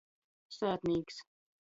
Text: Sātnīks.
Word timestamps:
Sātnīks. 0.55 1.23